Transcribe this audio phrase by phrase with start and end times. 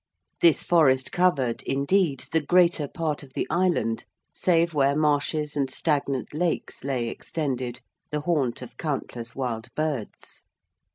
[0.41, 6.33] This forest covered, indeed, the greater part of the island, save where marshes and stagnant
[6.33, 10.41] lakes lay extended, the haunt of countless wild birds.